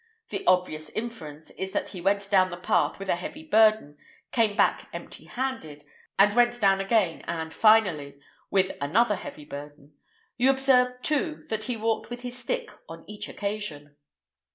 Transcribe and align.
The 0.29 0.43
obvious 0.47 0.89
inference 0.89 1.51
is 1.51 1.73
that 1.73 1.89
he 1.89 2.01
went 2.01 2.31
down 2.31 2.49
the 2.49 2.57
path 2.57 2.97
with 2.97 3.07
a 3.07 3.15
heavy 3.17 3.43
burden, 3.43 3.97
came 4.31 4.55
back 4.57 4.89
empty 4.91 5.25
handed, 5.25 5.83
and 6.17 6.35
went 6.35 6.59
down 6.59 6.81
again—and 6.81 7.53
finally—with 7.53 8.71
another 8.81 9.15
heavy 9.15 9.45
burden. 9.45 9.93
You 10.37 10.49
observe, 10.49 11.03
too, 11.03 11.45
that 11.49 11.65
he 11.65 11.77
walked 11.77 12.09
with 12.09 12.21
his 12.21 12.35
stick 12.35 12.71
on 12.89 13.03
each 13.05 13.29
occasion." 13.29 13.95